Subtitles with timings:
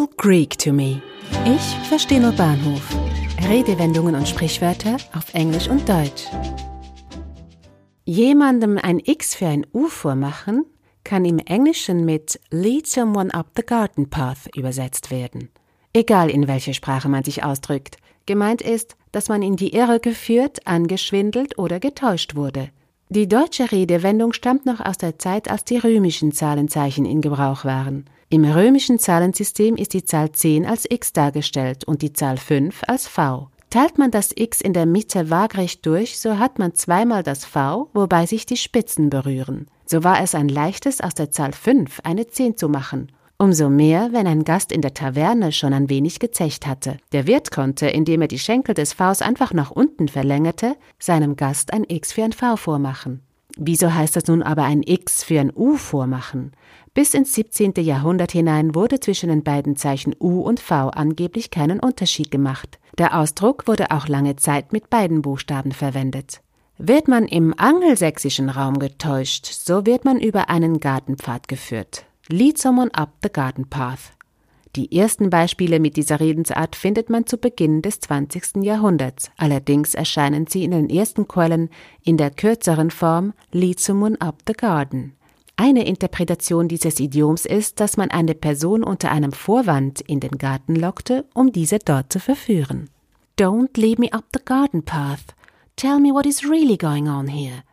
[0.00, 1.02] All Greek to me.
[1.44, 2.96] Ich verstehe nur Bahnhof.
[3.46, 6.24] Redewendungen und Sprichwörter auf Englisch und Deutsch.
[8.06, 10.64] Jemandem ein X für ein U vormachen
[11.04, 15.50] kann im Englischen mit Lead someone up the garden path übersetzt werden.
[15.92, 20.66] Egal in welcher Sprache man sich ausdrückt, gemeint ist, dass man in die Irre geführt,
[20.66, 22.70] angeschwindelt oder getäuscht wurde.
[23.10, 28.06] Die deutsche Redewendung stammt noch aus der Zeit, als die römischen Zahlenzeichen in Gebrauch waren.
[28.32, 33.08] Im römischen Zahlensystem ist die Zahl 10 als x dargestellt und die Zahl 5 als
[33.08, 33.48] v.
[33.70, 37.88] Teilt man das x in der Mitte waagrecht durch, so hat man zweimal das v,
[37.92, 39.66] wobei sich die Spitzen berühren.
[39.84, 43.10] So war es ein leichtes, aus der Zahl 5 eine 10 zu machen.
[43.36, 46.98] Umso mehr, wenn ein Gast in der Taverne schon ein wenig gezecht hatte.
[47.10, 51.72] Der Wirt konnte, indem er die Schenkel des Vs einfach nach unten verlängerte, seinem Gast
[51.72, 53.22] ein X für ein V vormachen.
[53.56, 56.52] Wieso heißt das nun aber ein X für ein U vormachen?
[56.94, 57.74] Bis ins 17.
[57.78, 62.78] Jahrhundert hinein wurde zwischen den beiden Zeichen U und V angeblich keinen Unterschied gemacht.
[62.98, 66.40] Der Ausdruck wurde auch lange Zeit mit beiden Buchstaben verwendet.
[66.78, 72.06] Wird man im angelsächsischen Raum getäuscht, so wird man über einen Gartenpfad geführt.
[72.28, 74.12] Lead someone up the garden path.
[74.76, 78.62] Die ersten Beispiele mit dieser Redensart findet man zu Beginn des 20.
[78.62, 79.32] Jahrhunderts.
[79.36, 81.70] Allerdings erscheinen sie in den ersten Quellen
[82.04, 83.32] in der kürzeren Form
[83.76, 85.14] someone up the garden.
[85.56, 90.76] Eine Interpretation dieses Idioms ist, dass man eine Person unter einem Vorwand in den Garten
[90.76, 92.88] lockte, um diese dort zu verführen.
[93.38, 95.34] Don't lead me up the garden path.
[95.76, 97.64] Tell me what is really going on here.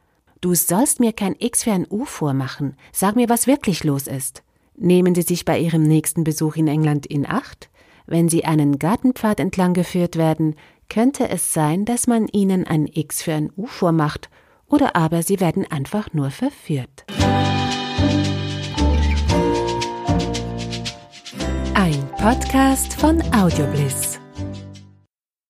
[0.41, 2.75] Du sollst mir kein X für ein U vormachen.
[2.91, 4.43] Sag mir, was wirklich los ist.
[4.79, 7.69] Nehmen Sie sich bei Ihrem nächsten Besuch in England in Acht?
[8.05, 10.55] Wenn Sie einen Gartenpfad entlang geführt werden,
[10.87, 14.29] könnte es sein, dass man Ihnen ein X für ein U vormacht,
[14.67, 17.05] oder aber Sie werden einfach nur verführt.
[21.73, 24.16] Ein Podcast von Audiobliss.